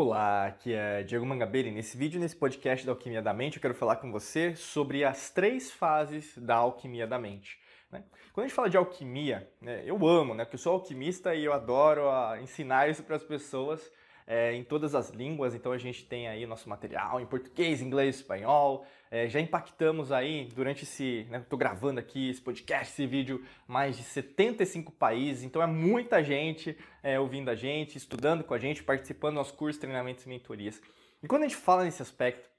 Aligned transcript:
Olá, 0.00 0.46
aqui 0.46 0.72
é 0.72 1.02
Diego 1.02 1.26
Mangabeira 1.26 1.66
e 1.66 1.72
nesse 1.72 1.96
vídeo, 1.96 2.20
nesse 2.20 2.36
podcast 2.36 2.86
da 2.86 2.92
Alquimia 2.92 3.20
da 3.20 3.34
Mente, 3.34 3.56
eu 3.56 3.60
quero 3.60 3.74
falar 3.74 3.96
com 3.96 4.12
você 4.12 4.54
sobre 4.54 5.02
as 5.02 5.28
três 5.28 5.72
fases 5.72 6.38
da 6.38 6.54
alquimia 6.54 7.04
da 7.04 7.18
mente. 7.18 7.58
Né? 7.90 8.04
Quando 8.32 8.44
a 8.44 8.46
gente 8.46 8.54
fala 8.54 8.70
de 8.70 8.76
alquimia, 8.76 9.50
né, 9.60 9.82
eu 9.84 10.06
amo, 10.06 10.36
né, 10.36 10.44
porque 10.44 10.54
eu 10.54 10.60
sou 10.60 10.74
alquimista 10.74 11.34
e 11.34 11.44
eu 11.44 11.52
adoro 11.52 12.04
ensinar 12.40 12.88
isso 12.88 13.02
para 13.02 13.16
as 13.16 13.24
pessoas, 13.24 13.90
é, 14.30 14.52
em 14.54 14.62
todas 14.62 14.94
as 14.94 15.08
línguas, 15.08 15.54
então 15.54 15.72
a 15.72 15.78
gente 15.78 16.04
tem 16.04 16.28
aí 16.28 16.44
nosso 16.44 16.68
material 16.68 17.18
em 17.18 17.24
português, 17.24 17.80
inglês, 17.80 18.16
espanhol. 18.16 18.86
É, 19.10 19.26
já 19.26 19.40
impactamos 19.40 20.12
aí 20.12 20.50
durante 20.54 20.84
esse. 20.84 21.26
Né, 21.30 21.42
gravando 21.50 21.98
aqui 21.98 22.28
esse 22.28 22.40
podcast, 22.40 22.92
esse 22.92 23.06
vídeo, 23.06 23.42
mais 23.66 23.96
de 23.96 24.02
75 24.02 24.92
países, 24.92 25.44
então 25.44 25.62
é 25.62 25.66
muita 25.66 26.22
gente 26.22 26.76
é, 27.02 27.18
ouvindo 27.18 27.48
a 27.48 27.54
gente, 27.54 27.96
estudando 27.96 28.44
com 28.44 28.52
a 28.52 28.58
gente, 28.58 28.82
participando 28.82 29.30
dos 29.30 29.46
nossos 29.46 29.56
cursos, 29.56 29.80
treinamentos 29.80 30.26
e 30.26 30.28
mentorias. 30.28 30.78
E 31.22 31.26
quando 31.26 31.44
a 31.44 31.48
gente 31.48 31.56
fala 31.56 31.84
nesse 31.84 32.02
aspecto, 32.02 32.50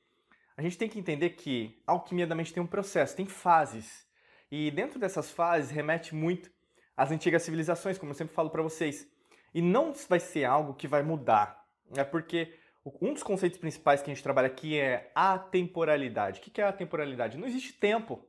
a 0.58 0.64
gente 0.64 0.76
tem 0.76 0.90
que 0.90 0.98
entender 0.98 1.30
que 1.30 1.80
a 1.86 1.92
alquimia 1.92 2.26
da 2.26 2.34
mente 2.34 2.52
tem 2.52 2.64
um 2.64 2.68
processo, 2.68 3.16
tem 3.16 3.28
fases. 3.28 4.08
E 4.52 4.72
dentro 4.72 5.00
dessas 5.00 5.30
fases 5.30 5.70
remete 5.70 6.16
muito 6.16 6.50
às 6.98 7.12
antigas 7.12 7.44
civilizações, 7.44 8.00
como 8.00 8.12
eu 8.12 8.16
sempre 8.16 8.34
falo 8.34 8.50
para 8.50 8.64
vocês. 8.64 9.08
E 9.54 9.62
não 9.62 9.94
vai 10.08 10.20
ser 10.20 10.46
algo 10.46 10.74
que 10.74 10.88
vai 10.88 11.04
mudar. 11.04 11.59
É 11.96 12.04
porque 12.04 12.54
um 13.02 13.14
dos 13.14 13.24
conceitos 13.24 13.60
principais 13.60 14.02
que 14.02 14.10
a 14.10 14.14
gente 14.14 14.24
trabalha 14.24 14.48
aqui 14.48 14.80
é 14.80 15.12
a 15.14 15.38
temporalidade. 15.38 16.40
O 16.40 16.44
que 16.44 16.62
é 16.62 16.66
a 16.66 16.74
temporalidade? 16.74 17.38
Não 17.38 17.48
existe 17.48 17.74
tempo. 17.74 18.26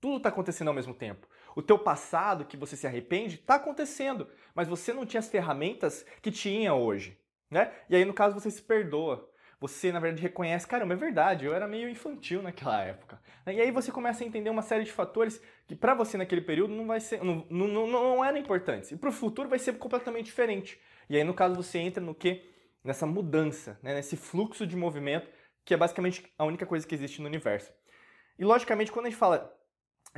Tudo 0.00 0.16
está 0.16 0.28
acontecendo 0.28 0.68
ao 0.68 0.74
mesmo 0.74 0.94
tempo. 0.94 1.28
O 1.54 1.62
teu 1.62 1.78
passado, 1.78 2.44
que 2.44 2.56
você 2.56 2.76
se 2.76 2.86
arrepende, 2.86 3.34
está 3.34 3.56
acontecendo, 3.56 4.28
mas 4.54 4.68
você 4.68 4.92
não 4.92 5.04
tinha 5.04 5.18
as 5.18 5.28
ferramentas 5.28 6.06
que 6.22 6.30
tinha 6.30 6.74
hoje, 6.74 7.18
né? 7.50 7.72
E 7.88 7.96
aí, 7.96 8.04
no 8.04 8.14
caso, 8.14 8.38
você 8.38 8.50
se 8.50 8.62
perdoa. 8.62 9.28
Você, 9.60 9.92
na 9.92 10.00
verdade, 10.00 10.22
reconhece, 10.22 10.66
caramba, 10.66 10.94
é 10.94 10.96
verdade, 10.96 11.44
eu 11.44 11.54
era 11.54 11.68
meio 11.68 11.86
infantil 11.86 12.40
naquela 12.40 12.82
época. 12.82 13.20
E 13.46 13.60
aí 13.60 13.70
você 13.70 13.92
começa 13.92 14.24
a 14.24 14.26
entender 14.26 14.48
uma 14.48 14.62
série 14.62 14.84
de 14.84 14.92
fatores 14.92 15.38
que 15.66 15.76
para 15.76 15.92
você 15.92 16.16
naquele 16.16 16.40
período 16.40 16.72
não 16.72 16.86
vai 16.86 16.98
ser, 16.98 17.22
não, 17.22 17.46
não, 17.50 17.68
não, 17.68 17.86
não 17.86 18.24
eram 18.24 18.38
importantes. 18.38 18.90
E 18.90 18.96
para 18.96 19.10
o 19.10 19.12
futuro 19.12 19.50
vai 19.50 19.58
ser 19.58 19.76
completamente 19.76 20.26
diferente. 20.26 20.80
E 21.10 21.16
aí, 21.16 21.24
no 21.24 21.34
caso, 21.34 21.54
você 21.54 21.78
entra 21.78 22.02
no 22.02 22.14
que? 22.14 22.49
Nessa 22.82 23.06
mudança, 23.06 23.78
né, 23.82 23.94
nesse 23.94 24.16
fluxo 24.16 24.66
de 24.66 24.76
movimento 24.76 25.28
que 25.64 25.74
é 25.74 25.76
basicamente 25.76 26.24
a 26.38 26.44
única 26.44 26.66
coisa 26.66 26.86
que 26.86 26.94
existe 26.94 27.20
no 27.20 27.28
universo. 27.28 27.72
E 28.38 28.44
logicamente, 28.44 28.90
quando 28.90 29.06
a 29.06 29.10
gente 29.10 29.18
fala 29.18 29.54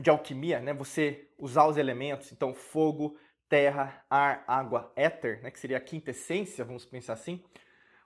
de 0.01 0.09
alquimia, 0.09 0.61
né, 0.61 0.73
você 0.73 1.29
usar 1.39 1.67
os 1.67 1.77
elementos, 1.77 2.33
então 2.33 2.55
fogo, 2.55 3.19
terra, 3.49 4.05
ar, 4.09 4.45
água, 4.47 4.93
éter, 4.97 5.43
né, 5.43 5.51
que 5.51 5.61
seria 5.61 5.77
a 5.77 5.81
quinta 5.81 6.11
essência, 6.11 6.65
vamos 6.65 6.87
pensar 6.87 7.15
assim, 7.15 7.45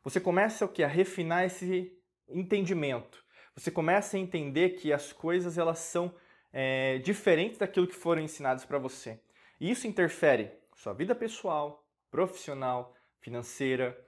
você 0.03 0.21
começa 0.21 0.65
o 0.65 0.69
que 0.69 0.83
a 0.83 0.89
refinar 0.89 1.45
esse 1.45 1.97
entendimento. 2.29 3.25
Você 3.55 3.71
começa 3.71 4.17
a 4.17 4.21
entender 4.21 4.71
que 4.71 4.93
as 4.93 5.13
coisas 5.13 5.57
elas 5.59 5.79
são 5.79 6.15
é, 6.53 6.99
diferentes 6.99 7.59
daquilo 7.59 7.87
que 7.87 7.95
foram 7.95 8.23
ensinadas 8.23 8.65
para 8.65 8.79
você. 8.79 9.21
E 9.61 9.71
isso 9.71 9.87
interfere 9.87 10.53
sua 10.75 10.93
vida 10.93 11.15
pessoal, 11.15 11.87
profissional, 12.11 12.95
financeira, 13.21 13.99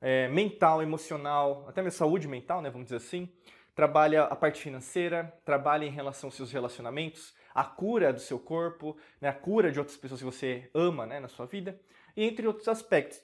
é, 0.00 0.28
mental, 0.28 0.82
emocional, 0.82 1.66
até 1.68 1.82
mesmo 1.82 1.98
saúde 1.98 2.28
mental, 2.28 2.60
né, 2.60 2.70
vamos 2.70 2.86
dizer 2.86 2.96
assim. 2.96 3.32
Trabalha 3.74 4.24
a 4.24 4.36
parte 4.36 4.60
financeira, 4.62 5.32
trabalha 5.44 5.84
em 5.84 5.90
relação 5.90 6.28
aos 6.28 6.34
seus 6.34 6.50
relacionamentos, 6.50 7.34
a 7.54 7.64
cura 7.64 8.12
do 8.12 8.20
seu 8.20 8.38
corpo, 8.38 8.96
né, 9.20 9.28
a 9.28 9.32
cura 9.32 9.70
de 9.70 9.78
outras 9.78 9.96
pessoas 9.96 10.20
que 10.20 10.24
você 10.24 10.70
ama 10.74 11.06
né, 11.06 11.20
na 11.20 11.28
sua 11.28 11.46
vida, 11.46 11.78
e 12.16 12.24
entre 12.24 12.46
outros 12.46 12.68
aspectos. 12.68 13.22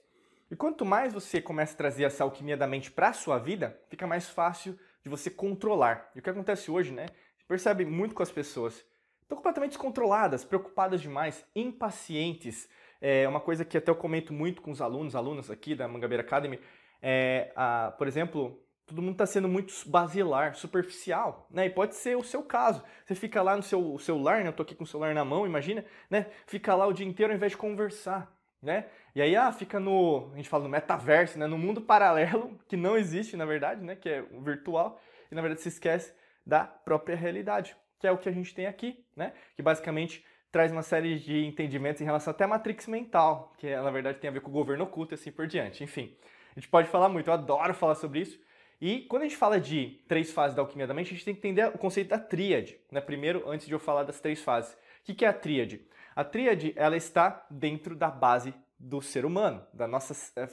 E 0.51 0.57
quanto 0.57 0.85
mais 0.85 1.15
você 1.15 1.41
começa 1.41 1.73
a 1.73 1.77
trazer 1.77 2.05
essa 2.05 2.25
alquimia 2.25 2.57
da 2.57 2.67
mente 2.67 2.91
para 2.91 3.09
a 3.09 3.13
sua 3.15 3.39
vida, 3.39 3.81
fica 3.89 4.07
mais 4.07 4.29
fácil 4.29 4.79
de 5.03 5.09
você 5.09 5.31
controlar. 5.31 6.11
E 6.15 6.19
o 6.19 6.23
que 6.23 6.29
acontece 6.29 6.71
hoje, 6.71 6.93
né? 6.93 7.07
Percebe 7.49 7.87
muito 7.87 8.15
com 8.15 8.23
as 8.23 8.31
pessoas. 8.31 8.85
Estão 9.23 9.37
completamente 9.37 9.71
descontroladas, 9.71 10.45
preocupadas 10.45 11.01
demais, 11.01 11.43
impacientes, 11.57 12.69
é 13.03 13.27
uma 13.27 13.41
coisa 13.41 13.65
que 13.65 13.77
até 13.77 13.91
eu 13.91 13.97
comento 13.97 14.33
muito 14.33 14.63
com 14.63 14.71
os 14.71 14.81
alunos, 14.81 15.17
alunas 15.17 15.51
aqui 15.51 15.75
da 15.75 15.89
Mangabeira 15.89 16.23
Academy, 16.23 16.61
é, 17.03 17.53
a, 17.57 17.93
por 17.99 18.07
exemplo, 18.07 18.63
todo 18.87 19.03
mundo 19.03 19.13
está 19.13 19.27
sendo 19.27 19.49
muito 19.49 19.75
basilar, 19.87 20.55
superficial, 20.55 21.49
né? 21.51 21.67
E 21.67 21.71
pode 21.71 21.97
ser 21.97 22.17
o 22.17 22.23
seu 22.23 22.45
caso. 22.45 22.81
Você 23.05 23.17
fica 23.17 23.43
lá 23.43 23.57
no 23.57 23.63
seu 23.63 23.99
celular, 23.99 24.45
né? 24.45 24.49
Eu 24.49 24.53
tô 24.53 24.63
aqui 24.63 24.77
com 24.77 24.85
o 24.85 24.87
celular 24.87 25.13
na 25.13 25.25
mão, 25.25 25.45
imagina, 25.45 25.85
né? 26.09 26.27
Fica 26.47 26.77
lá 26.77 26.87
o 26.87 26.93
dia 26.93 27.05
inteiro 27.05 27.33
ao 27.33 27.37
invés 27.37 27.51
de 27.51 27.59
conversar, 27.59 28.33
né? 28.63 28.87
E 29.17 29.21
aí, 29.21 29.35
ah, 29.35 29.51
fica 29.51 29.81
no, 29.81 30.31
a 30.33 30.37
gente 30.37 30.49
fala 30.49 30.63
no 30.63 30.71
metaverso, 30.71 31.39
né? 31.41 31.49
No 31.49 31.59
mundo 31.59 31.81
paralelo, 31.81 32.57
que 32.69 32.77
não 32.77 32.97
existe, 32.97 33.37
na 33.37 33.45
verdade, 33.45 33.83
né? 33.83 33.97
Que 33.97 34.09
é 34.09 34.23
virtual, 34.23 35.01
e 35.29 35.35
na 35.35 35.43
verdade 35.43 35.61
se 35.61 35.69
esquece 35.69 36.15
da 36.47 36.65
própria 36.65 37.17
realidade, 37.17 37.77
que 37.99 38.07
é 38.07 38.13
o 38.13 38.19
que 38.19 38.29
a 38.29 38.33
gente 38.33 38.55
tem 38.55 38.67
aqui, 38.67 39.05
né? 39.17 39.33
Que 39.57 39.63
basicamente 39.63 40.25
traz 40.53 40.71
uma 40.71 40.83
série 40.83 41.19
de 41.19 41.47
entendimentos 41.47 42.03
em 42.03 42.05
relação 42.05 42.31
até 42.31 42.45
à 42.45 42.49
matrix 42.49 42.87
mental, 42.87 43.55
que 43.57 43.75
na 43.75 43.91
verdade 43.91 44.19
tem 44.19 44.29
a 44.29 44.33
ver 44.33 44.41
com 44.41 44.51
o 44.51 44.53
governo 44.53 44.85
oculto 44.85 45.15
e 45.15 45.17
assim 45.17 45.33
por 45.33 45.47
diante. 45.47 45.83
Enfim, 45.83 46.15
a 46.55 46.61
gente 46.61 46.69
pode 46.69 46.89
falar 46.89 47.09
muito, 47.09 47.29
eu 47.29 47.33
adoro 47.35 47.73
falar 47.73 47.95
sobre 47.95 48.21
isso. 48.21 48.39
E 48.79 49.01
quando 49.03 49.23
a 49.23 49.25
gente 49.25 49.37
fala 49.37 49.59
de 49.59 50.03
três 50.07 50.31
fases 50.31 50.55
da 50.55 50.61
alquimia 50.61 50.87
da 50.87 50.93
mente, 50.93 51.07
a 51.07 51.11
gente 51.13 51.25
tem 51.25 51.35
que 51.35 51.41
entender 51.41 51.69
o 51.69 51.79
conceito 51.79 52.09
da 52.09 52.19
tríade. 52.19 52.79
Né? 52.91 53.01
Primeiro, 53.01 53.49
antes 53.49 53.67
de 53.67 53.73
eu 53.73 53.79
falar 53.79 54.03
das 54.03 54.21
três 54.21 54.43
fases. 54.43 54.77
O 55.09 55.15
que 55.15 55.25
é 55.25 55.29
a 55.29 55.33
tríade? 55.33 55.87
A 56.15 56.23
tríade 56.23 56.75
ela 56.77 56.97
está 56.97 57.47
dentro 57.51 57.97
da 57.97 58.11
base 58.11 58.53
do 58.79 59.01
ser 59.01 59.25
humano, 59.25 59.65
da 59.73 59.87
nossa, 59.87 60.15
é, 60.37 60.49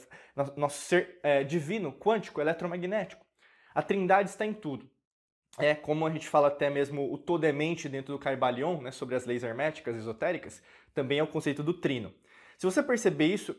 nosso 0.56 0.80
ser 0.82 1.18
é, 1.22 1.44
divino, 1.44 1.92
quântico, 1.92 2.40
eletromagnético. 2.40 3.26
A 3.74 3.82
trindade 3.82 4.30
está 4.30 4.46
em 4.46 4.54
tudo 4.54 4.88
é 5.58 5.74
como 5.74 6.06
a 6.06 6.10
gente 6.10 6.28
fala 6.28 6.48
até 6.48 6.70
mesmo 6.70 7.12
o 7.12 7.18
todemente 7.18 7.88
dentro 7.88 8.12
do 8.12 8.18
Caibalion, 8.18 8.80
né, 8.80 8.90
sobre 8.90 9.14
as 9.14 9.26
leis 9.26 9.42
herméticas 9.42 9.96
esotéricas, 9.96 10.62
também 10.94 11.18
é 11.18 11.22
o 11.22 11.26
conceito 11.26 11.62
do 11.62 11.74
trino. 11.74 12.12
Se 12.56 12.66
você 12.66 12.82
perceber 12.82 13.26
isso, 13.26 13.56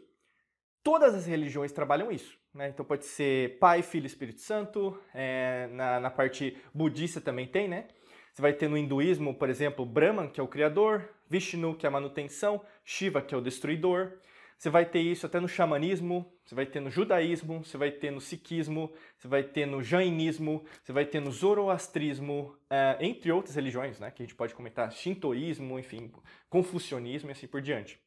todas 0.84 1.13
as 1.16 1.25
religiões 1.25 1.72
trabalham 1.72 2.12
isso. 2.12 2.40
Né? 2.53 2.69
Então 2.69 2.85
pode 2.85 3.06
ser 3.06 3.57
Pai, 3.59 3.81
Filho 3.81 4.06
Espírito 4.06 4.41
Santo, 4.41 5.00
é, 5.13 5.68
na, 5.72 6.00
na 6.00 6.09
parte 6.09 6.57
budista 6.74 7.22
também 7.22 7.47
tem, 7.47 7.68
né? 7.68 7.88
Você 8.34 8.41
vai 8.41 8.53
ter 8.53 8.69
no 8.69 8.78
hinduísmo, 8.78 9.34
por 9.35 9.50
exemplo, 9.50 9.85
Brahman, 9.85 10.29
que 10.29 10.40
é 10.40 10.44
o 10.44 10.47
criador, 10.47 11.09
Vishnu, 11.29 11.75
que 11.75 11.85
é 11.85 11.90
a 11.90 11.91
manutenção, 11.91 12.62
Shiva, 12.85 13.22
que 13.22 13.35
é 13.35 13.38
o 13.38 13.41
destruidor. 13.41 14.13
Você 14.61 14.69
vai 14.69 14.85
ter 14.85 14.99
isso 14.99 15.25
até 15.25 15.39
no 15.39 15.47
xamanismo, 15.47 16.31
você 16.45 16.53
vai 16.53 16.67
ter 16.67 16.79
no 16.79 16.91
judaísmo, 16.91 17.63
você 17.63 17.79
vai 17.79 17.89
ter 17.89 18.11
no 18.11 18.22
sikhismo, 18.22 18.94
você 19.17 19.27
vai 19.27 19.41
ter 19.41 19.66
no 19.66 19.81
jainismo, 19.81 20.63
você 20.83 20.91
vai 20.91 21.03
ter 21.03 21.19
no 21.19 21.31
zoroastrismo, 21.31 22.55
é, 22.69 22.95
entre 22.99 23.31
outras 23.31 23.55
religiões, 23.55 23.99
né, 23.99 24.11
que 24.11 24.22
a 24.22 24.25
gente 24.25 24.35
pode 24.35 24.53
comentar, 24.53 24.91
shintoísmo, 24.91 25.79
enfim, 25.79 26.11
confucionismo 26.47 27.31
e 27.31 27.31
assim 27.31 27.47
por 27.47 27.59
diante. 27.59 27.99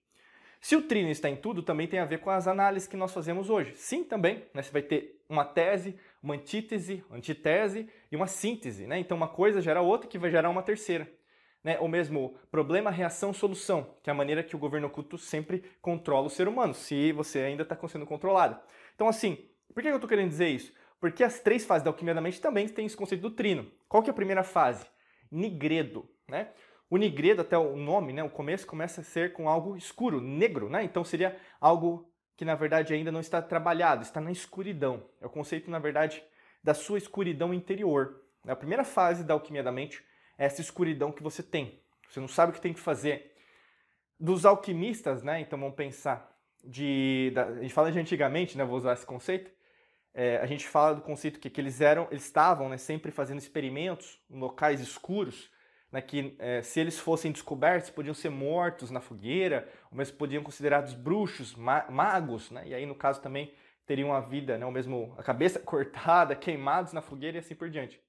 Se 0.61 0.77
o 0.77 0.83
trino 0.83 1.11
está 1.11 1.29
em 1.29 1.35
tudo, 1.35 1.61
também 1.61 1.89
tem 1.89 1.99
a 1.99 2.05
ver 2.05 2.21
com 2.21 2.31
as 2.31 2.47
análises 2.47 2.87
que 2.87 2.97
nós 2.97 3.13
fazemos 3.13 3.51
hoje. 3.51 3.75
Sim, 3.75 4.05
também. 4.05 4.45
Né, 4.55 4.63
você 4.63 4.71
vai 4.71 4.83
ter 4.83 5.21
uma 5.29 5.45
tese, 5.45 5.99
uma 6.23 6.37
antítese, 6.37 7.03
antitese 7.11 7.89
e 8.13 8.15
uma 8.15 8.29
síntese. 8.29 8.87
Né? 8.87 9.01
Então, 9.01 9.17
uma 9.17 9.27
coisa 9.27 9.61
gera 9.61 9.83
outra 9.83 10.09
que 10.09 10.21
vai 10.21 10.31
gerar 10.31 10.51
uma 10.51 10.63
terceira 10.63 11.11
né, 11.65 11.79
ou 11.81 11.89
mesmo 11.89 12.37
problema, 12.51 12.91
reação, 12.91 13.33
solução, 13.33 13.97
que 14.03 14.11
é 14.11 14.13
a 14.13 14.15
maneira 14.15 14.43
que 14.43 14.55
o 14.55 14.59
governo 14.59 14.87
oculto 14.87 15.17
sempre 15.17 15.65
controla 15.81 16.27
o 16.27 16.31
ser 16.31 16.47
humano, 16.47 16.75
se 16.75 17.11
você 17.13 17.41
ainda 17.41 17.63
está 17.63 17.77
sendo 17.89 18.05
controlado. 18.05 18.61
Então, 18.95 19.09
assim, 19.09 19.49
por 19.73 19.83
que 19.83 19.89
eu 19.89 19.95
estou 19.95 20.09
querendo 20.09 20.29
dizer 20.29 20.49
isso? 20.49 20.75
Porque 21.01 21.25
as 21.25 21.41
três 21.41 21.65
fases 21.65 21.83
da 21.83 21.91
alquimia 21.91 22.15
da 22.15 22.21
mente 22.21 22.41
também 22.41 22.69
têm 22.69 22.87
esse 22.87 22.97
conceito 22.97 23.23
do 23.23 23.31
trino. 23.31 23.71
Qual 23.89 24.03
que 24.03 24.11
é 24.11 24.13
a 24.13 24.15
primeira 24.15 24.45
fase? 24.45 24.87
Nigredo, 25.31 26.09
né? 26.29 26.51
O 26.91 26.97
nigredo, 26.99 27.41
até 27.41 27.57
o 27.57 27.77
nome, 27.77 28.13
né, 28.13 28.23
o 28.23 28.31
começo 28.31 28.67
começa 28.67 29.01
a 29.01 29.05
ser 29.05 29.33
com 29.33 29.49
algo 29.49 29.77
escuro, 29.77 30.21
negro, 30.21 30.69
né? 30.69 30.85
Então 30.85 31.03
seria 31.03 31.37
algo 31.61 32.09
que 32.37 32.45
na 32.45 32.55
verdade 32.55 32.93
ainda 32.93 33.11
não 33.11 33.21
está 33.21 33.41
trabalhado, 33.41 34.03
está 34.03 34.21
na 34.21 34.31
escuridão. 34.31 35.03
É 35.21 35.27
o 35.27 35.31
conceito, 35.31 35.71
na 35.71 35.79
verdade, 35.79 36.23
da 36.63 36.75
sua 36.75 36.99
escuridão 36.99 37.55
interior. 37.55 38.23
A 38.47 38.55
primeira 38.55 38.85
fase 38.85 39.25
da 39.25 39.35
alquimia 39.35 39.63
da 39.63 39.73
mente 39.73 40.05
essa 40.37 40.61
escuridão 40.61 41.13
que 41.13 41.23
você 41.23 41.43
tem. 41.43 41.81
Você 42.09 42.21
não 42.21 42.29
sabe 42.29 42.53
o 42.53 42.55
que 42.55 42.61
tem 42.61 42.73
que 42.73 42.81
fazer. 42.81 43.33
Dos 44.19 44.47
alquimistas, 44.47 45.23
né? 45.23 45.41
Então 45.41 45.59
vamos 45.59 45.75
pensar 45.75 46.33
de, 46.63 47.33
da, 47.35 47.47
a 47.47 47.63
gente 47.63 47.75
fala 47.75 47.91
de 47.91 47.99
antigamente, 47.99 48.57
né? 48.57 48.65
Vou 48.65 48.77
usar 48.77 48.93
esse 48.93 49.07
conceito. 49.07 49.51
É, 50.13 50.39
a 50.39 50.47
gente 50.47 50.67
fala 50.69 50.95
do 50.95 51.03
conceito 51.03 51.41
que, 51.41 51.51
que 51.51 51.61
eles 51.61 51.81
eram, 51.81 52.07
eles 52.11 52.25
estavam, 52.25 52.69
né? 52.69 52.77
Sempre 52.77 53.11
fazendo 53.11 53.39
experimentos 53.39 54.21
em 54.31 54.39
locais 54.39 54.81
escuros, 54.81 55.51
né? 55.91 56.01
Que 56.01 56.37
é, 56.39 56.63
se 56.63 56.81
eles 56.81 56.99
fossem 56.99 57.33
descobertos 57.33 57.91
podiam 57.91 58.15
ser 58.15 58.31
mortos 58.31 58.91
na 58.91 59.01
fogueira, 59.01 59.69
ou 59.91 59.99
mesmo 59.99 60.17
podiam 60.17 60.43
considerados 60.43 60.95
bruxos, 60.95 61.55
ma 61.55 61.85
magos, 61.91 62.51
né? 62.51 62.63
E 62.67 62.75
aí 62.75 62.87
no 62.87 62.95
caso 62.95 63.21
também 63.21 63.53
teriam 63.85 64.15
a 64.15 64.21
vida, 64.21 64.57
né? 64.57 64.65
Ou 64.65 64.73
mesmo 64.73 65.15
a 65.19 65.23
cabeça 65.23 65.59
cortada, 65.61 66.37
queimados 66.37 66.93
na 66.93 67.03
fogueira 67.03 67.37
e 67.37 67.41
assim 67.41 67.55
por 67.55 67.69
diante. 67.69 68.01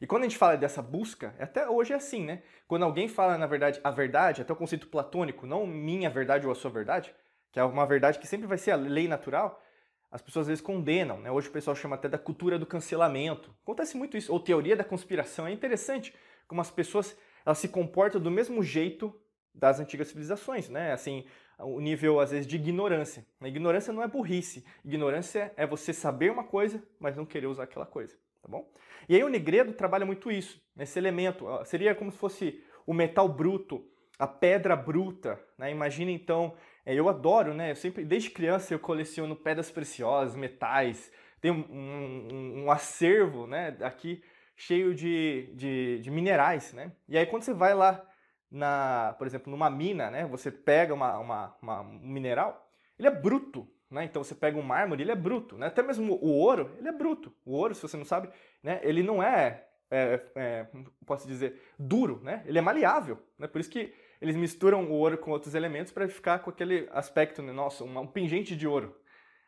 E 0.00 0.06
quando 0.06 0.22
a 0.22 0.26
gente 0.26 0.36
fala 0.36 0.56
dessa 0.56 0.82
busca, 0.82 1.34
até 1.38 1.68
hoje 1.68 1.92
é 1.92 1.96
assim, 1.96 2.24
né? 2.24 2.42
Quando 2.68 2.84
alguém 2.84 3.08
fala, 3.08 3.38
na 3.38 3.46
verdade, 3.46 3.80
a 3.82 3.90
verdade, 3.90 4.42
até 4.42 4.52
o 4.52 4.56
conceito 4.56 4.88
platônico, 4.88 5.46
não 5.46 5.66
minha 5.66 6.10
verdade 6.10 6.46
ou 6.46 6.52
a 6.52 6.54
sua 6.54 6.70
verdade, 6.70 7.14
que 7.50 7.58
é 7.58 7.64
uma 7.64 7.86
verdade 7.86 8.18
que 8.18 8.26
sempre 8.26 8.46
vai 8.46 8.58
ser 8.58 8.72
a 8.72 8.76
lei 8.76 9.08
natural, 9.08 9.62
as 10.10 10.22
pessoas 10.22 10.44
às 10.44 10.48
vezes 10.48 10.62
condenam, 10.62 11.20
né? 11.20 11.30
Hoje 11.30 11.48
o 11.48 11.52
pessoal 11.52 11.74
chama 11.74 11.96
até 11.96 12.08
da 12.08 12.18
cultura 12.18 12.58
do 12.58 12.66
cancelamento. 12.66 13.54
Acontece 13.62 13.96
muito 13.96 14.16
isso, 14.16 14.32
ou 14.32 14.38
teoria 14.38 14.76
da 14.76 14.84
conspiração. 14.84 15.46
É 15.46 15.52
interessante 15.52 16.14
como 16.46 16.60
as 16.60 16.70
pessoas 16.70 17.16
elas 17.44 17.58
se 17.58 17.68
comportam 17.68 18.20
do 18.20 18.30
mesmo 18.30 18.62
jeito 18.62 19.14
das 19.54 19.80
antigas 19.80 20.08
civilizações, 20.08 20.68
né? 20.68 20.92
Assim, 20.92 21.24
o 21.58 21.80
nível 21.80 22.20
às 22.20 22.30
vezes 22.30 22.46
de 22.46 22.56
ignorância. 22.56 23.26
A 23.40 23.48
ignorância 23.48 23.92
não 23.92 24.02
é 24.02 24.08
burrice. 24.08 24.64
Ignorância 24.84 25.52
é 25.56 25.66
você 25.66 25.92
saber 25.92 26.30
uma 26.30 26.44
coisa, 26.44 26.82
mas 26.98 27.16
não 27.16 27.24
querer 27.24 27.46
usar 27.46 27.64
aquela 27.64 27.86
coisa, 27.86 28.16
tá 28.46 28.50
bom? 28.50 28.70
E 29.08 29.16
aí 29.16 29.24
o 29.24 29.28
Negredo 29.28 29.72
trabalha 29.72 30.06
muito 30.06 30.30
isso, 30.30 30.62
esse 30.78 30.98
elemento. 30.98 31.46
Seria 31.64 31.94
como 31.94 32.12
se 32.12 32.18
fosse 32.18 32.62
o 32.86 32.94
metal 32.94 33.28
bruto, 33.28 33.84
a 34.18 34.26
pedra 34.26 34.76
bruta, 34.76 35.40
né? 35.58 35.70
Imagina 35.70 36.10
então, 36.10 36.56
é, 36.84 36.94
eu 36.94 37.08
adoro, 37.08 37.52
né? 37.52 37.72
Eu 37.72 37.76
sempre, 37.76 38.04
desde 38.04 38.30
criança 38.30 38.72
eu 38.72 38.78
coleciono 38.78 39.34
pedras 39.36 39.70
preciosas, 39.70 40.36
metais, 40.36 41.12
tem 41.40 41.50
um, 41.50 41.64
um, 41.70 42.64
um 42.64 42.70
acervo, 42.70 43.46
né? 43.46 43.76
Aqui 43.80 44.22
cheio 44.56 44.94
de, 44.94 45.52
de, 45.54 45.98
de, 46.00 46.10
minerais, 46.10 46.72
né? 46.72 46.92
E 47.08 47.18
aí 47.18 47.26
quando 47.26 47.42
você 47.42 47.52
vai 47.52 47.74
lá 47.74 48.02
na, 48.50 49.14
por 49.18 49.26
exemplo, 49.26 49.50
numa 49.50 49.68
mina, 49.68 50.10
né? 50.10 50.24
Você 50.26 50.50
pega 50.50 50.94
uma, 50.94 51.18
uma, 51.18 51.56
uma, 51.60 51.80
um 51.82 52.08
mineral, 52.08 52.70
ele 52.98 53.08
é 53.08 53.10
bruto, 53.10 53.68
né? 53.90 54.04
Então 54.04 54.22
você 54.22 54.34
pega 54.34 54.58
um 54.58 54.62
mármore, 54.62 55.02
ele 55.02 55.12
é 55.12 55.16
bruto, 55.16 55.56
né? 55.56 55.66
Até 55.66 55.82
mesmo 55.82 56.14
o 56.14 56.28
ouro, 56.28 56.70
ele 56.78 56.88
é 56.88 56.92
bruto. 56.92 57.32
O 57.44 57.52
ouro, 57.52 57.74
se 57.74 57.82
você 57.82 57.96
não 57.96 58.04
sabe, 58.04 58.28
né? 58.62 58.80
Ele 58.82 59.02
não 59.02 59.22
é, 59.22 59.64
é, 59.90 60.20
é 60.34 60.66
posso 61.04 61.26
dizer, 61.26 61.60
duro, 61.78 62.20
né? 62.22 62.42
Ele 62.46 62.58
é 62.58 62.62
maleável, 62.62 63.18
né? 63.38 63.46
Por 63.46 63.60
isso 63.60 63.70
que 63.70 63.94
eles 64.20 64.36
misturam 64.36 64.84
o 64.84 64.92
ouro 64.92 65.18
com 65.18 65.30
outros 65.30 65.54
elementos 65.54 65.92
para 65.92 66.08
ficar 66.08 66.38
com 66.40 66.50
aquele 66.50 66.88
aspecto, 66.92 67.42
né? 67.42 67.52
nossa, 67.52 67.84
um 67.84 68.06
pingente 68.06 68.56
de 68.56 68.66
ouro. 68.66 68.96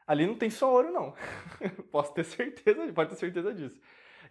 Ali 0.07 0.27
não 0.27 0.35
tem 0.35 0.51
só 0.51 0.73
ouro, 0.73 0.91
não. 0.91 1.15
Posso 1.91 2.15
ter 2.15 2.25
certeza, 2.25 2.91
pode 2.93 3.11
ter 3.11 3.17
certeza 3.17 3.53
disso. 3.53 3.79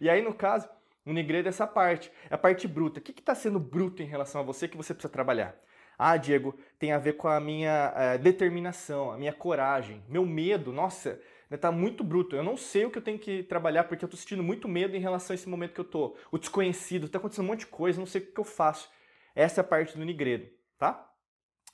E 0.00 0.10
aí, 0.10 0.20
no 0.22 0.34
caso, 0.34 0.68
o 1.06 1.12
negredo 1.12 1.48
é 1.48 1.50
essa 1.50 1.66
parte, 1.66 2.10
é 2.28 2.34
a 2.34 2.38
parte 2.38 2.66
bruta. 2.66 2.98
O 2.98 3.02
que 3.02 3.12
está 3.12 3.34
sendo 3.34 3.60
bruto 3.60 4.02
em 4.02 4.06
relação 4.06 4.40
a 4.40 4.44
você 4.44 4.66
que 4.66 4.76
você 4.76 4.92
precisa 4.92 5.12
trabalhar? 5.12 5.56
Ah, 5.98 6.16
Diego, 6.16 6.54
tem 6.78 6.92
a 6.92 6.98
ver 6.98 7.14
com 7.14 7.26
a 7.26 7.40
minha 7.40 7.92
é, 7.96 8.18
determinação, 8.18 9.10
a 9.10 9.18
minha 9.18 9.32
coragem, 9.32 10.00
meu 10.08 10.24
medo. 10.24 10.72
Nossa, 10.72 11.20
está 11.50 11.72
muito 11.72 12.04
bruto. 12.04 12.36
Eu 12.36 12.44
não 12.44 12.56
sei 12.56 12.84
o 12.84 12.90
que 12.90 12.98
eu 12.98 13.02
tenho 13.02 13.18
que 13.18 13.42
trabalhar 13.42 13.84
porque 13.84 14.04
eu 14.04 14.06
estou 14.06 14.18
sentindo 14.18 14.42
muito 14.42 14.68
medo 14.68 14.96
em 14.96 15.00
relação 15.00 15.34
a 15.34 15.36
esse 15.36 15.48
momento 15.48 15.72
que 15.72 15.80
eu 15.80 15.84
estou. 15.84 16.16
O 16.30 16.38
desconhecido, 16.38 17.06
está 17.06 17.18
acontecendo 17.18 17.46
um 17.46 17.48
monte 17.48 17.60
de 17.60 17.66
coisa, 17.66 17.98
não 17.98 18.06
sei 18.06 18.20
o 18.20 18.26
que 18.26 18.38
eu 18.38 18.44
faço. 18.44 18.88
Essa 19.34 19.60
é 19.60 19.62
a 19.62 19.64
parte 19.64 19.98
do 19.98 20.04
negredo, 20.04 20.48
tá? 20.78 21.04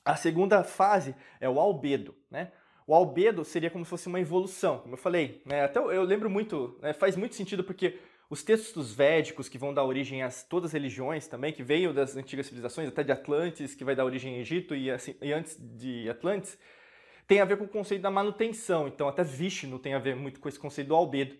A 0.03 0.15
segunda 0.15 0.63
fase 0.63 1.15
é 1.39 1.47
o 1.47 1.59
albedo, 1.59 2.15
né? 2.29 2.51
O 2.87 2.93
albedo 2.93 3.43
seria 3.43 3.69
como 3.71 3.83
se 3.83 3.89
fosse 3.89 4.07
uma 4.07 4.19
evolução, 4.19 4.79
como 4.79 4.93
eu 4.93 4.97
falei. 4.97 5.41
Né? 5.45 5.63
Até 5.63 5.79
eu, 5.79 5.91
eu 5.91 6.03
lembro 6.03 6.29
muito, 6.29 6.77
né? 6.81 6.93
faz 6.93 7.15
muito 7.15 7.33
sentido 7.33 7.63
porque 7.63 7.99
os 8.29 8.43
textos 8.43 8.93
védicos 8.93 9.47
que 9.47 9.57
vão 9.57 9.73
dar 9.73 9.83
origem 9.83 10.23
a 10.23 10.29
todas 10.29 10.69
as 10.69 10.73
religiões 10.73 11.27
também, 11.27 11.53
que 11.53 11.63
veio 11.63 11.93
das 11.93 12.15
antigas 12.15 12.47
civilizações, 12.47 12.87
até 12.87 13.03
de 13.03 13.11
Atlantis, 13.11 13.75
que 13.75 13.83
vai 13.83 13.95
dar 13.95 14.05
origem 14.05 14.33
ao 14.33 14.39
Egito 14.39 14.75
e, 14.75 14.89
assim, 14.89 15.15
e 15.21 15.31
antes 15.31 15.57
de 15.59 16.09
Atlantis, 16.09 16.57
tem 17.27 17.39
a 17.39 17.45
ver 17.45 17.57
com 17.57 17.65
o 17.65 17.67
conceito 17.67 18.01
da 18.01 18.11
manutenção. 18.11 18.87
Então, 18.87 19.07
até 19.07 19.23
Vishnu 19.23 19.77
tem 19.79 19.93
a 19.93 19.99
ver 19.99 20.15
muito 20.15 20.39
com 20.39 20.49
esse 20.49 20.59
conceito 20.59 20.87
do 20.87 20.95
albedo, 20.95 21.35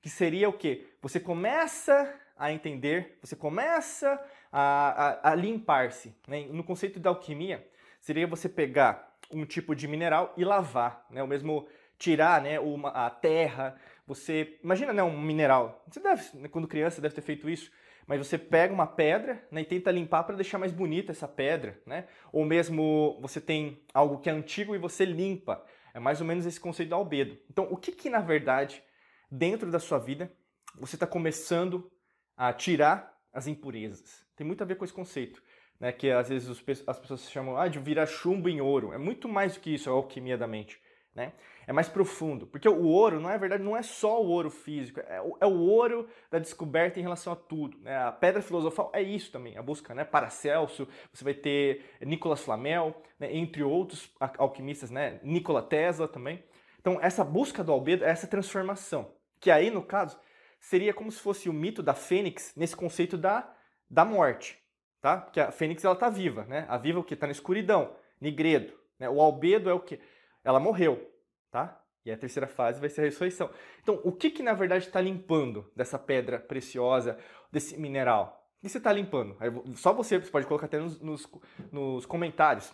que 0.00 0.08
seria 0.08 0.48
o 0.48 0.52
quê? 0.52 0.86
Você 1.00 1.18
começa 1.18 2.14
a 2.36 2.52
entender, 2.52 3.18
você 3.22 3.34
começa 3.34 4.20
a, 4.52 5.28
a, 5.28 5.32
a 5.32 5.34
limpar-se. 5.34 6.14
Né? 6.28 6.46
No 6.50 6.62
conceito 6.62 7.00
da 7.00 7.10
alquimia, 7.10 7.66
seria 8.00 8.26
você 8.26 8.48
pegar 8.48 9.16
um 9.30 9.44
tipo 9.44 9.74
de 9.74 9.88
mineral 9.88 10.32
e 10.36 10.44
lavar, 10.44 11.04
né? 11.10 11.22
o 11.22 11.26
mesmo 11.26 11.66
tirar 11.98 12.42
né, 12.42 12.60
uma, 12.60 12.90
a 12.90 13.10
terra, 13.10 13.76
você. 14.06 14.58
Imagina, 14.62 14.92
né, 14.92 15.02
um 15.02 15.20
mineral. 15.20 15.84
Você 15.90 16.00
deve, 16.00 16.48
quando 16.48 16.68
criança, 16.68 17.00
deve 17.00 17.14
ter 17.14 17.22
feito 17.22 17.48
isso. 17.50 17.70
Mas 18.06 18.18
você 18.18 18.38
pega 18.38 18.72
uma 18.72 18.86
pedra 18.86 19.44
né, 19.50 19.62
e 19.62 19.64
tenta 19.64 19.90
limpar 19.90 20.22
para 20.22 20.36
deixar 20.36 20.58
mais 20.58 20.70
bonita 20.70 21.10
essa 21.10 21.26
pedra, 21.26 21.80
né? 21.84 22.06
Ou 22.32 22.44
mesmo 22.44 23.18
você 23.20 23.40
tem 23.40 23.82
algo 23.92 24.18
que 24.18 24.30
é 24.30 24.32
antigo 24.32 24.74
e 24.76 24.78
você 24.78 25.04
limpa. 25.04 25.64
É 25.92 25.98
mais 25.98 26.20
ou 26.20 26.26
menos 26.26 26.46
esse 26.46 26.60
conceito 26.60 26.90
do 26.90 26.94
albedo. 26.94 27.36
Então, 27.50 27.66
o 27.68 27.76
que 27.76 27.90
que 27.90 28.08
na 28.08 28.20
verdade, 28.20 28.80
dentro 29.28 29.72
da 29.72 29.80
sua 29.80 29.98
vida, 29.98 30.32
você 30.78 30.94
está 30.94 31.06
começando 31.06 31.90
a 32.36 32.52
tirar 32.52 33.12
as 33.32 33.48
impurezas? 33.48 34.24
Tem 34.36 34.46
muito 34.46 34.62
a 34.62 34.66
ver 34.66 34.76
com 34.76 34.84
esse 34.84 34.94
conceito. 34.94 35.42
Né, 35.78 35.92
que 35.92 36.10
às 36.10 36.30
vezes 36.30 36.48
as 36.86 36.98
pessoas 36.98 37.30
chamam 37.30 37.54
ah, 37.54 37.68
de 37.68 37.78
virar 37.78 38.06
chumbo 38.06 38.48
em 38.48 38.62
ouro. 38.62 38.94
É 38.94 38.98
muito 38.98 39.28
mais 39.28 39.54
do 39.54 39.60
que 39.60 39.74
isso, 39.74 39.90
a 39.90 39.92
alquimia 39.92 40.38
da 40.38 40.46
mente. 40.46 40.80
Né? 41.16 41.32
É 41.66 41.72
mais 41.72 41.88
profundo, 41.88 42.46
porque 42.46 42.68
o 42.68 42.84
ouro, 42.84 43.18
não 43.18 43.30
é 43.30 43.38
verdade, 43.38 43.62
não 43.62 43.74
é 43.74 43.82
só 43.82 44.22
o 44.22 44.28
ouro 44.28 44.50
físico, 44.50 45.00
é 45.00 45.18
o, 45.18 45.36
é 45.40 45.46
o 45.46 45.58
ouro 45.58 46.06
da 46.30 46.38
descoberta 46.38 47.00
em 47.00 47.02
relação 47.02 47.32
a 47.32 47.36
tudo. 47.36 47.78
Né? 47.78 47.96
A 47.96 48.12
pedra 48.12 48.42
filosofal 48.42 48.90
é 48.92 49.00
isso 49.00 49.32
também, 49.32 49.56
a 49.56 49.62
busca, 49.62 49.94
né? 49.94 50.04
Paracelso, 50.04 50.86
você 51.10 51.24
vai 51.24 51.32
ter 51.32 51.86
Nicolas 52.02 52.42
Flamel, 52.42 52.94
né? 53.18 53.34
entre 53.34 53.62
outros 53.62 54.12
alquimistas, 54.36 54.90
né? 54.90 55.18
Nikola 55.22 55.62
Tesla 55.62 56.06
também. 56.06 56.44
Então, 56.78 56.98
essa 57.00 57.24
busca 57.24 57.64
do 57.64 57.72
albedo 57.72 58.04
é 58.04 58.10
essa 58.10 58.26
transformação, 58.26 59.10
que 59.40 59.50
aí, 59.50 59.70
no 59.70 59.82
caso, 59.82 60.18
seria 60.60 60.92
como 60.92 61.10
se 61.10 61.18
fosse 61.18 61.48
o 61.48 61.52
mito 61.52 61.82
da 61.82 61.94
fênix 61.94 62.52
nesse 62.54 62.76
conceito 62.76 63.16
da, 63.16 63.50
da 63.88 64.04
morte, 64.04 64.62
tá? 65.00 65.16
Porque 65.16 65.40
a 65.40 65.50
fênix, 65.50 65.82
ela 65.82 65.96
tá 65.96 66.10
viva, 66.10 66.44
né? 66.44 66.66
A 66.68 66.76
viva 66.76 66.98
é 66.98 67.00
o 67.00 67.04
que? 67.04 67.14
Está 67.14 67.26
na 67.26 67.32
escuridão, 67.32 67.96
nigredo. 68.20 68.74
Né? 68.98 69.08
O 69.08 69.20
albedo 69.20 69.70
é 69.70 69.72
o 69.72 69.80
que? 69.80 69.98
Ela 70.46 70.60
morreu, 70.60 71.12
tá? 71.50 71.82
E 72.04 72.12
a 72.12 72.16
terceira 72.16 72.46
fase 72.46 72.78
vai 72.78 72.88
ser 72.88 73.00
a 73.00 73.04
ressurreição. 73.04 73.50
Então, 73.82 74.00
o 74.04 74.12
que 74.12 74.30
que 74.30 74.42
na 74.44 74.52
verdade 74.52 74.86
está 74.86 75.00
limpando 75.00 75.68
dessa 75.74 75.98
pedra 75.98 76.38
preciosa, 76.38 77.18
desse 77.50 77.76
mineral? 77.76 78.48
O 78.58 78.62
que 78.62 78.68
você 78.68 78.78
está 78.78 78.92
limpando? 78.92 79.36
Só 79.74 79.92
você, 79.92 80.20
você 80.20 80.30
pode 80.30 80.46
colocar 80.46 80.66
até 80.66 80.78
nos, 80.78 81.00
nos, 81.00 81.28
nos 81.72 82.06
comentários. 82.06 82.72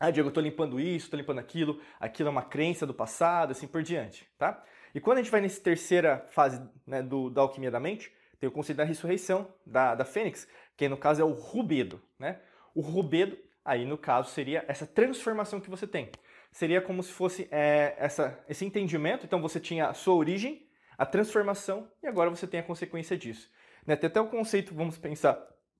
Ah, 0.00 0.10
Diego, 0.10 0.26
eu 0.26 0.30
estou 0.30 0.42
limpando 0.42 0.80
isso, 0.80 1.06
estou 1.06 1.18
limpando 1.18 1.38
aquilo, 1.38 1.80
aquilo 2.00 2.28
é 2.28 2.32
uma 2.32 2.42
crença 2.42 2.84
do 2.84 2.92
passado, 2.92 3.52
assim 3.52 3.68
por 3.68 3.82
diante, 3.82 4.28
tá? 4.36 4.62
E 4.92 5.00
quando 5.00 5.18
a 5.18 5.22
gente 5.22 5.30
vai 5.30 5.40
nessa 5.40 5.60
terceira 5.60 6.26
fase 6.30 6.60
né, 6.84 7.00
do, 7.00 7.30
da 7.30 7.42
alquimia 7.42 7.70
da 7.70 7.78
mente, 7.78 8.12
tem 8.40 8.48
o 8.48 8.52
conceito 8.52 8.78
da 8.78 8.84
ressurreição 8.84 9.52
da, 9.64 9.94
da 9.94 10.04
fênix, 10.04 10.48
que 10.76 10.88
no 10.88 10.96
caso 10.96 11.22
é 11.22 11.24
o 11.24 11.32
rubedo, 11.32 12.00
né? 12.18 12.40
O 12.74 12.80
rubedo, 12.80 13.38
aí 13.64 13.84
no 13.84 13.98
caso, 13.98 14.30
seria 14.30 14.64
essa 14.66 14.86
transformação 14.86 15.60
que 15.60 15.70
você 15.70 15.86
tem 15.86 16.10
seria 16.50 16.80
como 16.80 17.02
se 17.02 17.12
fosse 17.12 17.48
é, 17.50 17.94
essa, 17.98 18.38
esse 18.48 18.64
entendimento. 18.64 19.24
Então 19.24 19.40
você 19.40 19.60
tinha 19.60 19.88
a 19.88 19.94
sua 19.94 20.14
origem, 20.14 20.66
a 20.96 21.06
transformação, 21.06 21.90
e 22.02 22.06
agora 22.06 22.30
você 22.30 22.46
tem 22.46 22.60
a 22.60 22.62
consequência 22.62 23.16
disso. 23.16 23.50
Né? 23.86 23.96
Tem 23.96 24.08
até 24.08 24.20
o 24.20 24.26
conceito, 24.26 24.74
vamos 24.74 24.98
pensar, 24.98 25.38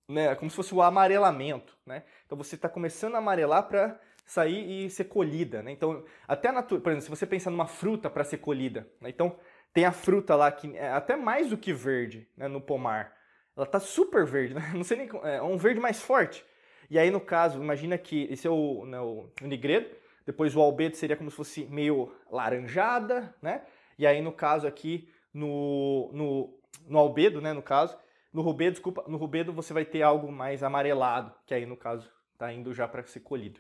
né, 0.08 0.34
como 0.34 0.50
se 0.50 0.56
fosse 0.56 0.74
o 0.74 0.82
amarelamento. 0.82 1.76
Né? 1.84 2.04
Então 2.24 2.38
você 2.38 2.54
está 2.54 2.68
começando 2.68 3.14
a 3.14 3.18
amarelar 3.18 3.64
para 3.64 4.00
sair 4.24 4.86
e 4.86 4.90
ser 4.90 5.04
colhida. 5.04 5.62
Né? 5.62 5.72
Então, 5.72 6.04
até 6.26 6.48
a 6.48 6.52
natureza, 6.52 6.82
por 6.82 6.90
exemplo, 6.90 7.04
se 7.04 7.10
você 7.10 7.26
pensar 7.26 7.50
numa 7.50 7.66
fruta 7.66 8.10
para 8.10 8.24
ser 8.24 8.38
colhida, 8.38 8.88
né? 9.00 9.08
então 9.08 9.36
tem 9.72 9.84
a 9.84 9.92
fruta 9.92 10.34
lá 10.36 10.50
que 10.52 10.76
é 10.76 10.90
até 10.90 11.16
mais 11.16 11.50
do 11.50 11.56
que 11.56 11.72
verde 11.72 12.28
né, 12.36 12.48
no 12.48 12.60
pomar. 12.60 13.12
Ela 13.56 13.66
está 13.66 13.80
super 13.80 14.24
verde, 14.24 14.54
né? 14.54 14.70
não 14.74 14.84
sei 14.84 14.96
nem 14.98 15.10
é 15.24 15.42
um 15.42 15.56
verde 15.56 15.80
mais 15.80 16.00
forte. 16.00 16.44
E 16.88 16.98
aí, 16.98 17.10
no 17.10 17.20
caso, 17.20 17.60
imagina 17.60 17.98
que 17.98 18.28
esse 18.30 18.46
é 18.46 18.50
o, 18.50 18.86
né, 18.86 19.00
o, 19.00 19.30
o 19.42 19.46
nigredo, 19.46 19.90
depois 20.28 20.54
o 20.54 20.60
albedo 20.60 20.94
seria 20.94 21.16
como 21.16 21.30
se 21.30 21.36
fosse 21.38 21.64
meio 21.70 22.14
laranjada, 22.30 23.34
né? 23.40 23.62
E 23.98 24.06
aí 24.06 24.20
no 24.20 24.30
caso 24.30 24.66
aqui, 24.66 25.08
no, 25.32 26.10
no, 26.12 26.60
no 26.86 26.98
albedo, 26.98 27.40
né, 27.40 27.54
no 27.54 27.62
caso, 27.62 27.98
no 28.30 28.42
rubedo, 28.42 28.72
desculpa, 28.72 29.02
no 29.08 29.16
rubedo 29.16 29.54
você 29.54 29.72
vai 29.72 29.86
ter 29.86 30.02
algo 30.02 30.30
mais 30.30 30.62
amarelado, 30.62 31.32
que 31.46 31.54
aí 31.54 31.64
no 31.64 31.78
caso 31.78 32.12
está 32.34 32.52
indo 32.52 32.74
já 32.74 32.86
para 32.86 33.02
ser 33.04 33.20
colhido. 33.20 33.58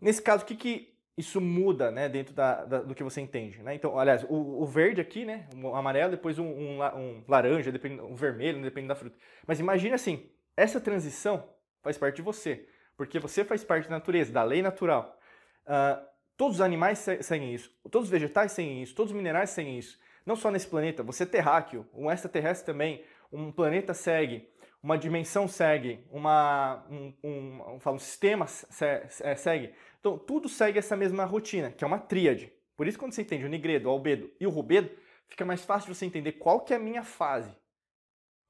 Nesse 0.00 0.22
caso, 0.22 0.44
o 0.44 0.46
que, 0.46 0.54
que 0.54 0.94
isso 1.18 1.40
muda, 1.40 1.90
né, 1.90 2.08
dentro 2.08 2.32
da, 2.32 2.64
da, 2.64 2.80
do 2.82 2.94
que 2.94 3.02
você 3.02 3.20
entende, 3.20 3.60
né? 3.60 3.74
Então, 3.74 3.98
aliás, 3.98 4.22
o, 4.22 4.62
o 4.62 4.64
verde 4.64 5.00
aqui, 5.00 5.24
né, 5.24 5.48
amarelo, 5.74 6.12
depois 6.12 6.38
um, 6.38 6.46
um, 6.46 6.80
um 6.80 7.24
laranja, 7.26 7.72
depende, 7.72 8.00
um 8.00 8.14
vermelho, 8.14 8.62
depende 8.62 8.86
da 8.86 8.94
fruta. 8.94 9.16
Mas 9.48 9.58
imagine 9.58 9.94
assim, 9.94 10.30
essa 10.56 10.80
transição 10.80 11.48
faz 11.82 11.98
parte 11.98 12.14
de 12.16 12.22
você, 12.22 12.68
porque 12.96 13.18
você 13.18 13.44
faz 13.44 13.64
parte 13.64 13.88
da 13.88 13.96
natureza, 13.96 14.32
da 14.32 14.44
lei 14.44 14.62
natural. 14.62 15.18
Uh, 15.66 16.04
todos 16.36 16.56
os 16.56 16.60
animais 16.60 16.98
seguem 17.20 17.54
isso, 17.54 17.70
todos 17.90 18.08
os 18.08 18.10
vegetais 18.10 18.52
seguem 18.52 18.82
isso, 18.82 18.94
todos 18.94 19.12
os 19.12 19.16
minerais 19.16 19.50
seguem 19.50 19.78
isso. 19.78 19.98
Não 20.24 20.36
só 20.36 20.50
nesse 20.50 20.66
planeta, 20.66 21.02
você 21.02 21.24
é 21.24 21.26
terráqueo, 21.26 21.86
um 21.92 22.10
extraterrestre 22.10 22.66
também, 22.66 23.04
um 23.32 23.50
planeta 23.50 23.94
segue, 23.94 24.48
uma 24.82 24.98
dimensão 24.98 25.46
segue, 25.46 26.04
uma, 26.10 26.84
um, 26.90 27.14
um, 27.22 27.78
um, 27.84 27.90
um 27.90 27.98
sistema 27.98 28.46
é, 28.80 29.36
segue. 29.36 29.74
Então, 30.00 30.18
tudo 30.18 30.48
segue 30.48 30.78
essa 30.78 30.96
mesma 30.96 31.24
rotina, 31.24 31.70
que 31.70 31.84
é 31.84 31.86
uma 31.86 31.98
tríade. 31.98 32.52
Por 32.76 32.86
isso, 32.86 32.98
quando 32.98 33.12
você 33.12 33.22
entende 33.22 33.44
o 33.44 33.48
nigredo, 33.48 33.88
o 33.88 33.92
albedo 33.92 34.30
e 34.40 34.46
o 34.46 34.50
rubedo, 34.50 34.90
fica 35.28 35.44
mais 35.44 35.64
fácil 35.64 35.94
você 35.94 36.04
entender 36.04 36.32
qual 36.32 36.60
que 36.60 36.72
é 36.72 36.76
a 36.76 36.80
minha 36.80 37.04
fase. 37.04 37.56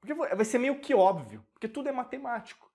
Porque 0.01 0.13
vai 0.13 0.45
ser 0.45 0.57
meio 0.57 0.79
que 0.79 0.93
óbvio, 0.93 1.45
porque 1.53 1.67
tudo 1.67 1.89
é 1.89 1.91
matemático. 1.91 2.69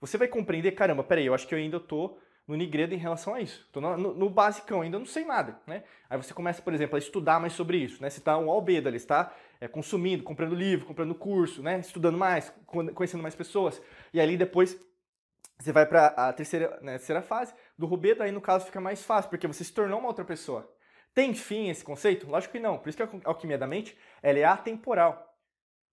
Você 0.00 0.18
vai 0.18 0.26
compreender, 0.26 0.72
caramba, 0.72 1.04
peraí, 1.04 1.26
eu 1.26 1.34
acho 1.34 1.46
que 1.46 1.54
eu 1.54 1.58
ainda 1.58 1.76
estou 1.76 2.18
no 2.46 2.56
Nigredo 2.56 2.94
em 2.94 2.98
relação 2.98 3.34
a 3.34 3.40
isso. 3.40 3.62
Estou 3.66 3.82
no, 3.82 4.14
no, 4.14 4.30
basicão, 4.30 4.82
ainda 4.82 4.98
não 4.98 5.06
sei 5.06 5.24
nada, 5.24 5.58
né? 5.66 5.82
Aí 6.08 6.16
você 6.16 6.34
começa, 6.34 6.60
por 6.60 6.74
exemplo, 6.74 6.96
a 6.96 6.98
estudar 6.98 7.40
mais 7.40 7.54
sobre 7.54 7.78
isso, 7.78 8.02
né? 8.02 8.10
Você 8.10 8.18
está 8.18 8.36
um 8.36 8.50
albedo 8.50 8.88
ali, 8.88 8.96
está 8.96 9.34
é, 9.60 9.66
consumindo, 9.66 10.22
comprando 10.22 10.54
livro, 10.54 10.86
comprando 10.86 11.14
curso, 11.14 11.62
né? 11.62 11.78
Estudando 11.80 12.18
mais, 12.18 12.52
conhecendo 12.66 13.22
mais 13.22 13.34
pessoas. 13.34 13.80
E 14.12 14.20
ali 14.20 14.36
depois 14.36 14.78
você 15.58 15.72
vai 15.72 15.86
para 15.86 16.08
a 16.08 16.32
terceira, 16.32 16.78
né, 16.82 16.98
terceira 16.98 17.22
fase 17.22 17.54
do 17.78 17.86
rubedo, 17.86 18.22
aí 18.22 18.32
no 18.32 18.40
caso 18.40 18.66
fica 18.66 18.80
mais 18.80 19.02
fácil, 19.04 19.30
porque 19.30 19.46
você 19.46 19.64
se 19.64 19.72
tornou 19.72 19.98
uma 19.98 20.08
outra 20.08 20.24
pessoa. 20.24 20.70
Tem 21.14 21.32
fim 21.32 21.68
esse 21.68 21.84
conceito? 21.84 22.28
Lógico 22.28 22.52
que 22.52 22.60
não. 22.60 22.76
Por 22.76 22.88
isso 22.88 22.98
que 22.98 23.02
a 23.02 23.08
alquimia 23.24 23.56
da 23.56 23.66
mente 23.66 23.96
ela 24.20 24.38
é 24.38 24.44
atemporal. 24.44 25.32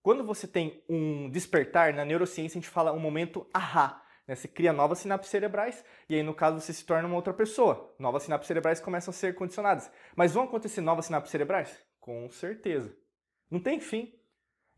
Quando 0.01 0.25
você 0.25 0.47
tem 0.47 0.83
um 0.89 1.29
despertar, 1.29 1.93
na 1.93 2.03
neurociência 2.03 2.57
a 2.57 2.61
gente 2.61 2.71
fala 2.71 2.91
um 2.91 2.99
momento 2.99 3.47
ahá. 3.53 4.01
Né? 4.27 4.35
Você 4.35 4.47
cria 4.47 4.73
novas 4.73 4.99
sinapses 4.99 5.29
cerebrais 5.29 5.83
e 6.07 6.15
aí, 6.15 6.23
no 6.23 6.33
caso, 6.33 6.59
você 6.59 6.73
se 6.73 6.85
torna 6.85 7.07
uma 7.07 7.15
outra 7.15 7.33
pessoa. 7.33 7.93
Novas 7.99 8.23
sinapses 8.23 8.47
cerebrais 8.47 8.79
começam 8.79 9.11
a 9.11 9.13
ser 9.13 9.35
condicionadas. 9.35 9.91
Mas 10.15 10.33
vão 10.33 10.43
acontecer 10.43 10.81
novas 10.81 11.05
sinapses 11.05 11.31
cerebrais? 11.31 11.83
Com 11.99 12.29
certeza. 12.29 12.95
Não 13.49 13.59
tem 13.59 13.79
fim. 13.79 14.13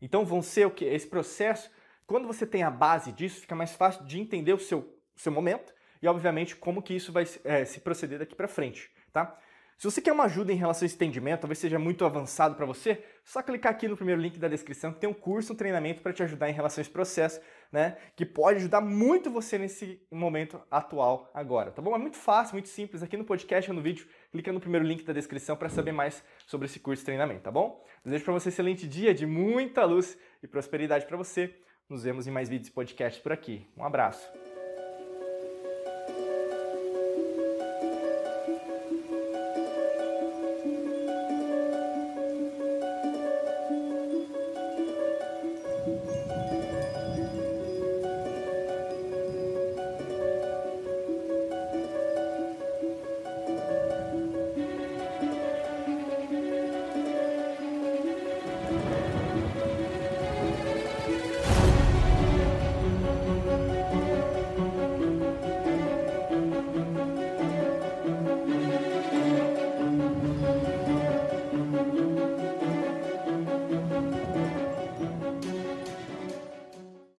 Então 0.00 0.24
vão 0.24 0.42
ser 0.42 0.66
o 0.66 0.70
que? 0.70 0.84
Esse 0.84 1.06
processo, 1.06 1.70
quando 2.06 2.26
você 2.26 2.46
tem 2.46 2.62
a 2.62 2.70
base 2.70 3.12
disso, 3.12 3.40
fica 3.40 3.54
mais 3.54 3.72
fácil 3.74 4.04
de 4.04 4.20
entender 4.20 4.52
o 4.52 4.58
seu, 4.58 4.98
seu 5.16 5.32
momento 5.32 5.72
e, 6.02 6.08
obviamente, 6.08 6.54
como 6.56 6.82
que 6.82 6.94
isso 6.94 7.12
vai 7.12 7.24
é, 7.44 7.64
se 7.64 7.80
proceder 7.80 8.18
daqui 8.18 8.34
para 8.34 8.46
frente, 8.46 8.90
tá? 9.10 9.38
Se 9.76 9.84
você 9.84 10.00
quer 10.00 10.12
uma 10.12 10.24
ajuda 10.24 10.52
em 10.52 10.56
relação 10.56 10.84
a 10.84 10.86
esse 10.86 10.94
entendimento, 10.94 11.40
talvez 11.40 11.58
seja 11.58 11.78
muito 11.78 12.04
avançado 12.04 12.54
para 12.54 12.64
você, 12.64 13.02
só 13.24 13.42
clicar 13.42 13.72
aqui 13.72 13.88
no 13.88 13.96
primeiro 13.96 14.20
link 14.20 14.38
da 14.38 14.48
descrição 14.48 14.92
que 14.92 15.00
tem 15.00 15.10
um 15.10 15.14
curso, 15.14 15.52
um 15.52 15.56
treinamento 15.56 16.00
para 16.00 16.12
te 16.12 16.22
ajudar 16.22 16.48
em 16.48 16.52
relação 16.52 16.80
a 16.80 16.82
esse 16.82 16.90
processo, 16.90 17.40
né? 17.72 17.96
Que 18.14 18.24
pode 18.24 18.58
ajudar 18.58 18.80
muito 18.80 19.30
você 19.30 19.58
nesse 19.58 20.00
momento 20.10 20.60
atual 20.70 21.30
agora, 21.34 21.70
tá 21.70 21.82
bom? 21.82 21.94
É 21.94 21.98
muito 21.98 22.16
fácil, 22.16 22.54
muito 22.54 22.68
simples. 22.68 23.02
Aqui 23.02 23.16
no 23.16 23.24
podcast 23.24 23.70
ou 23.70 23.76
no 23.76 23.82
vídeo, 23.82 24.06
clica 24.30 24.52
no 24.52 24.60
primeiro 24.60 24.86
link 24.86 25.04
da 25.04 25.12
descrição 25.12 25.56
para 25.56 25.68
saber 25.68 25.92
mais 25.92 26.22
sobre 26.46 26.66
esse 26.66 26.78
curso 26.78 27.02
de 27.02 27.06
treinamento, 27.06 27.42
tá 27.42 27.50
bom? 27.50 27.84
Desejo 28.04 28.24
para 28.24 28.34
você 28.34 28.48
um 28.48 28.52
excelente 28.52 28.86
dia 28.86 29.12
de 29.12 29.26
muita 29.26 29.84
luz 29.84 30.16
e 30.42 30.46
prosperidade 30.46 31.06
para 31.06 31.16
você. 31.16 31.54
Nos 31.88 32.04
vemos 32.04 32.26
em 32.26 32.30
mais 32.30 32.48
vídeos 32.48 32.68
e 32.68 32.72
podcasts 32.72 33.22
por 33.22 33.32
aqui. 33.32 33.66
Um 33.76 33.84
abraço. 33.84 34.43